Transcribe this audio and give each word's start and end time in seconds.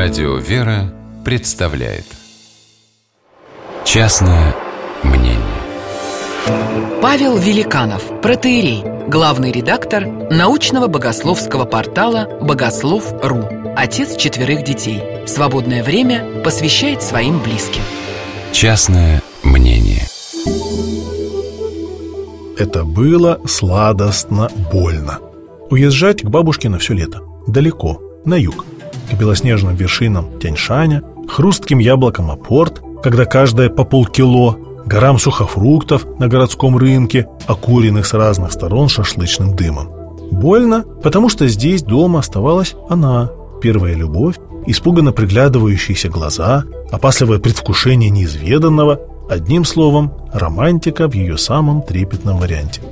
Радио 0.00 0.36
«Вера» 0.36 0.94
представляет 1.24 2.04
Частное 3.84 4.54
мнение 5.02 5.40
Павел 7.02 7.36
Великанов, 7.36 8.04
протеерей, 8.22 8.84
главный 9.08 9.50
редактор 9.50 10.06
научного 10.06 10.86
богословского 10.86 11.64
портала 11.64 12.28
«Богослов.ру», 12.40 13.48
отец 13.76 14.14
четверых 14.14 14.62
детей. 14.62 15.02
Свободное 15.26 15.82
время 15.82 16.42
посвящает 16.44 17.02
своим 17.02 17.42
близким. 17.42 17.82
Частное 18.52 19.20
мнение 19.42 20.04
Это 22.56 22.84
было 22.84 23.40
сладостно 23.48 24.48
больно. 24.72 25.18
Уезжать 25.70 26.22
к 26.22 26.26
бабушке 26.26 26.68
на 26.68 26.78
все 26.78 26.94
лето. 26.94 27.20
Далеко, 27.48 28.00
на 28.24 28.36
юг. 28.36 28.64
К 29.10 29.14
белоснежным 29.14 29.74
вершинам 29.74 30.38
Тяньшаня, 30.38 31.02
хрустким 31.28 31.78
яблокам 31.78 32.30
апорт, 32.30 32.82
когда 33.02 33.24
каждое 33.24 33.70
по 33.70 33.84
полкило, 33.84 34.56
горам 34.86 35.18
сухофруктов 35.18 36.06
на 36.18 36.28
городском 36.28 36.76
рынке, 36.76 37.26
окуренных 37.46 38.06
с 38.06 38.14
разных 38.14 38.52
сторон 38.52 38.88
шашлычным 38.88 39.54
дымом. 39.54 39.90
Больно, 40.30 40.84
потому 41.02 41.28
что 41.28 41.46
здесь 41.48 41.82
дома 41.82 42.20
оставалась 42.20 42.74
она, 42.88 43.30
первая 43.62 43.94
любовь, 43.94 44.36
испуганно 44.66 45.12
приглядывающиеся 45.12 46.08
глаза, 46.08 46.64
опасливое 46.90 47.38
предвкушение 47.38 48.10
неизведанного, 48.10 49.00
одним 49.30 49.64
словом, 49.64 50.12
романтика 50.32 51.08
в 51.08 51.14
ее 51.14 51.38
самом 51.38 51.82
трепетном 51.82 52.38
варианте. 52.38 52.82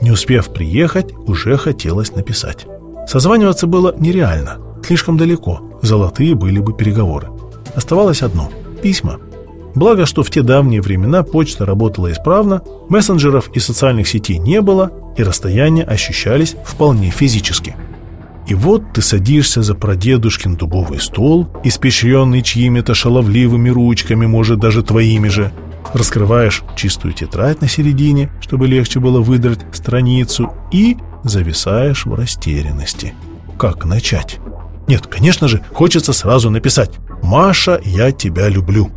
Не 0.00 0.12
успев 0.12 0.52
приехать, 0.52 1.12
уже 1.26 1.56
хотелось 1.56 2.12
написать. 2.14 2.66
Созваниваться 3.06 3.66
было 3.66 3.94
нереально, 3.98 4.58
слишком 4.88 5.18
далеко, 5.18 5.60
золотые 5.82 6.34
были 6.34 6.60
бы 6.60 6.72
переговоры. 6.72 7.28
Оставалось 7.74 8.22
одно– 8.22 8.50
письма. 8.82 9.18
Благо, 9.74 10.06
что 10.06 10.22
в 10.22 10.30
те 10.30 10.40
давние 10.40 10.80
времена 10.80 11.22
почта 11.22 11.66
работала 11.66 12.10
исправно, 12.10 12.62
мессенджеров 12.88 13.50
и 13.54 13.60
социальных 13.60 14.08
сетей 14.08 14.38
не 14.38 14.62
было, 14.62 14.90
и 15.18 15.22
расстояния 15.22 15.84
ощущались 15.84 16.56
вполне 16.64 17.10
физически. 17.10 17.76
И 18.46 18.54
вот 18.54 18.94
ты 18.94 19.02
садишься 19.02 19.62
за 19.62 19.74
прадедушкин 19.74 20.56
дубовый 20.56 21.00
стол, 21.00 21.48
испещренный 21.64 22.40
чьими-то 22.40 22.94
шаловливыми 22.94 23.68
ручками, 23.68 24.24
может, 24.24 24.58
даже 24.58 24.82
твоими 24.82 25.28
же, 25.28 25.52
раскрываешь 25.92 26.62
чистую 26.76 27.12
тетрадь 27.12 27.60
на 27.60 27.68
середине, 27.68 28.30
чтобы 28.40 28.66
легче 28.66 29.00
было 29.00 29.20
выдрать 29.20 29.60
страницу, 29.72 30.50
и 30.72 30.96
зависаешь 31.24 32.06
в 32.06 32.14
растерянности. 32.14 33.12
Как 33.58 33.84
начать? 33.84 34.38
Нет, 34.88 35.06
конечно 35.06 35.48
же, 35.48 35.62
хочется 35.72 36.12
сразу 36.12 36.50
написать 36.50 36.90
«Маша, 37.22 37.80
я 37.84 38.10
тебя 38.10 38.48
люблю». 38.48 38.90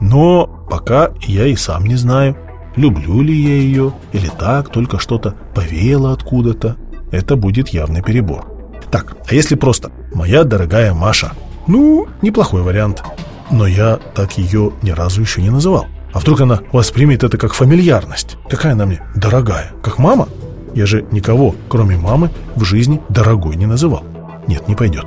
Но 0.00 0.46
пока 0.70 1.10
я 1.22 1.46
и 1.46 1.56
сам 1.56 1.86
не 1.86 1.96
знаю, 1.96 2.36
люблю 2.76 3.22
ли 3.22 3.34
я 3.34 3.54
ее 3.54 3.92
или 4.12 4.28
так, 4.28 4.70
только 4.70 4.98
что-то 4.98 5.34
повеяло 5.54 6.12
откуда-то. 6.12 6.76
Это 7.10 7.36
будет 7.36 7.70
явный 7.70 8.02
перебор. 8.02 8.46
Так, 8.90 9.16
а 9.28 9.34
если 9.34 9.54
просто 9.54 9.90
«Моя 10.14 10.44
дорогая 10.44 10.92
Маша»? 10.92 11.32
Ну, 11.66 12.06
неплохой 12.22 12.62
вариант. 12.62 13.02
Но 13.50 13.66
я 13.66 13.98
так 14.14 14.38
ее 14.38 14.72
ни 14.82 14.90
разу 14.90 15.22
еще 15.22 15.42
не 15.42 15.50
называл. 15.50 15.86
А 16.12 16.18
вдруг 16.18 16.40
она 16.40 16.60
воспримет 16.72 17.24
это 17.24 17.38
как 17.38 17.54
фамильярность? 17.54 18.36
Какая 18.48 18.72
она 18.72 18.86
мне 18.86 19.02
дорогая? 19.14 19.72
Как 19.82 19.98
мама? 19.98 20.28
Я 20.74 20.86
же 20.86 21.06
никого, 21.10 21.54
кроме 21.68 21.96
мамы, 21.96 22.30
в 22.56 22.64
жизни 22.64 23.00
дорогой 23.08 23.56
не 23.56 23.66
называл. 23.66 24.04
Нет, 24.46 24.68
не 24.68 24.74
пойдет. 24.74 25.06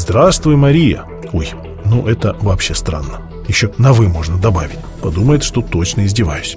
Здравствуй, 0.00 0.56
Мария. 0.56 1.04
Ой, 1.34 1.50
ну 1.84 2.06
это 2.06 2.34
вообще 2.40 2.74
странно. 2.74 3.20
Еще 3.48 3.70
на 3.76 3.92
«вы» 3.92 4.08
можно 4.08 4.38
добавить. 4.38 4.78
Подумает, 5.02 5.44
что 5.44 5.60
точно 5.60 6.06
издеваюсь. 6.06 6.56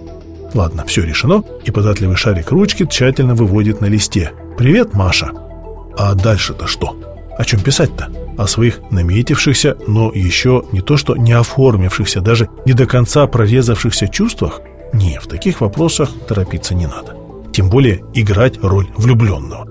Ладно, 0.54 0.86
все 0.88 1.04
решено, 1.04 1.44
и 1.66 1.70
податливый 1.70 2.16
шарик 2.16 2.52
ручки 2.52 2.86
тщательно 2.86 3.36
выводит 3.36 3.82
на 3.82 3.88
листе. 3.88 4.32
«Привет, 4.58 4.94
Маша!» 4.94 5.32
А 5.98 6.16
дальше-то 6.16 6.68
что? 6.68 6.96
О 7.38 7.44
чем 7.44 7.60
писать-то? 7.60 8.08
О 8.38 8.48
своих 8.48 8.80
наметившихся, 8.92 9.76
но 9.88 10.10
еще 10.14 10.64
не 10.72 10.80
то 10.80 10.96
что 10.96 11.18
не 11.18 11.34
оформившихся, 11.34 12.22
даже 12.22 12.48
не 12.66 12.72
до 12.72 12.86
конца 12.86 13.28
прорезавшихся 13.28 14.08
чувствах? 14.08 14.62
Не, 14.94 15.20
в 15.20 15.28
таких 15.28 15.60
вопросах 15.60 16.10
торопиться 16.30 16.76
не 16.76 16.88
надо. 16.88 17.18
Тем 17.52 17.70
более 17.70 18.06
играть 18.14 18.64
роль 18.64 18.88
влюбленного. 18.96 19.68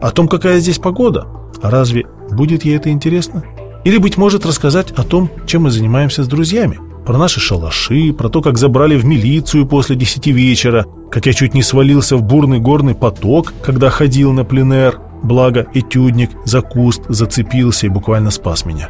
О 0.00 0.10
том, 0.10 0.26
какая 0.26 0.58
здесь 0.58 0.78
погода? 0.78 1.26
Разве 1.62 2.06
будет 2.30 2.64
ей 2.64 2.76
это 2.76 2.90
интересно? 2.90 3.44
Или, 3.84 3.98
быть 3.98 4.16
может, 4.16 4.46
рассказать 4.46 4.90
о 4.92 5.02
том, 5.02 5.30
чем 5.46 5.64
мы 5.64 5.70
занимаемся 5.70 6.24
с 6.24 6.28
друзьями? 6.28 6.78
Про 7.04 7.18
наши 7.18 7.38
шалаши, 7.38 8.14
про 8.14 8.30
то, 8.30 8.40
как 8.40 8.56
забрали 8.56 8.96
в 8.96 9.04
милицию 9.04 9.66
после 9.66 9.94
десяти 9.94 10.32
вечера, 10.32 10.86
как 11.10 11.26
я 11.26 11.34
чуть 11.34 11.52
не 11.52 11.62
свалился 11.62 12.16
в 12.16 12.22
бурный 12.22 12.60
горный 12.60 12.94
поток, 12.94 13.52
когда 13.62 13.90
ходил 13.90 14.32
на 14.32 14.44
пленэр, 14.44 14.98
благо 15.22 15.66
этюдник 15.74 16.30
за 16.46 16.62
куст 16.62 17.02
зацепился 17.08 17.86
и 17.86 17.90
буквально 17.90 18.30
спас 18.30 18.64
меня. 18.64 18.88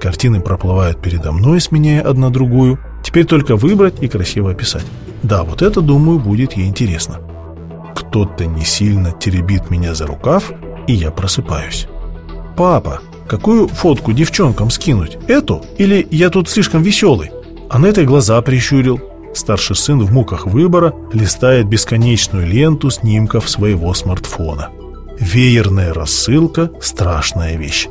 Картины 0.00 0.40
проплывают 0.40 1.00
передо 1.00 1.32
мной, 1.32 1.60
сменяя 1.60 2.02
одна 2.02 2.28
другую. 2.28 2.78
Теперь 3.02 3.24
только 3.24 3.56
выбрать 3.56 4.02
и 4.02 4.08
красиво 4.08 4.50
описать. 4.50 4.84
Да, 5.22 5.42
вот 5.42 5.62
это, 5.62 5.80
думаю, 5.80 6.18
будет 6.18 6.52
ей 6.52 6.68
интересно. 6.68 7.20
Кто-то 7.94 8.44
не 8.44 8.64
сильно 8.64 9.12
теребит 9.12 9.70
меня 9.70 9.94
за 9.94 10.06
рукав, 10.06 10.52
и 10.86 10.92
я 10.92 11.10
просыпаюсь. 11.10 11.88
«Папа, 12.56 13.00
какую 13.28 13.68
фотку 13.68 14.12
девчонкам 14.12 14.70
скинуть? 14.70 15.18
Эту? 15.28 15.62
Или 15.78 16.06
я 16.10 16.30
тут 16.30 16.48
слишком 16.48 16.82
веселый?» 16.82 17.30
А 17.68 17.78
на 17.78 17.86
этой 17.86 18.04
глаза 18.04 18.40
прищурил. 18.40 19.00
Старший 19.34 19.76
сын 19.76 20.00
в 20.02 20.12
муках 20.12 20.46
выбора 20.46 20.94
листает 21.12 21.66
бесконечную 21.66 22.46
ленту 22.46 22.90
снимков 22.90 23.50
своего 23.50 23.92
смартфона. 23.92 24.70
Веерная 25.18 25.92
рассылка– 25.92 26.70
страшная 26.80 27.56
вещь. 27.56 27.88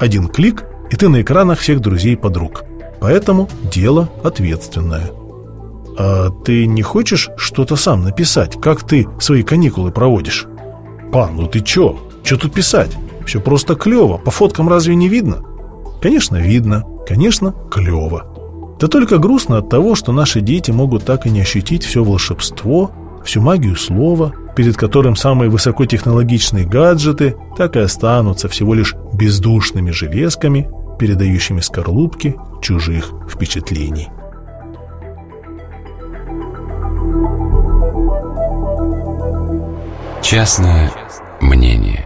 Один 0.00 0.28
клик, 0.28 0.64
и 0.90 0.96
ты 0.96 1.08
на 1.08 1.22
экранах 1.22 1.60
всех 1.60 1.80
друзей-подруг. 1.80 2.64
Поэтому 3.00 3.48
дело 3.62 4.08
ответственное. 4.24 5.10
А 5.96 6.30
ты 6.30 6.66
не 6.66 6.82
хочешь 6.82 7.28
что-то 7.36 7.76
сам 7.76 8.04
написать, 8.04 8.60
как 8.60 8.86
ты 8.86 9.06
свои 9.20 9.42
каникулы 9.42 9.90
проводишь? 9.92 10.46
Па, 11.12 11.28
ну 11.28 11.46
ты 11.46 11.60
чё? 11.60 11.98
Чё 12.24 12.36
тут 12.36 12.54
писать? 12.54 12.90
Все 13.28 13.42
просто 13.42 13.74
клево, 13.74 14.16
по 14.16 14.30
фоткам 14.30 14.70
разве 14.70 14.94
не 14.94 15.06
видно? 15.06 15.44
Конечно, 16.00 16.36
видно, 16.36 16.84
конечно, 17.06 17.52
клево. 17.70 18.24
Да 18.80 18.86
только 18.88 19.18
грустно 19.18 19.58
от 19.58 19.68
того, 19.68 19.96
что 19.96 20.12
наши 20.12 20.40
дети 20.40 20.70
могут 20.70 21.04
так 21.04 21.26
и 21.26 21.30
не 21.30 21.42
ощутить 21.42 21.84
все 21.84 22.02
волшебство, 22.02 22.90
всю 23.22 23.42
магию 23.42 23.76
слова, 23.76 24.32
перед 24.56 24.78
которым 24.78 25.14
самые 25.14 25.50
высокотехнологичные 25.50 26.64
гаджеты 26.64 27.36
так 27.54 27.76
и 27.76 27.80
останутся 27.80 28.48
всего 28.48 28.72
лишь 28.72 28.94
бездушными 29.12 29.90
железками, 29.90 30.70
передающими 30.98 31.60
скорлупки 31.60 32.34
чужих 32.62 33.12
впечатлений. 33.28 34.08
Частное 40.22 40.90
мнение 41.42 41.97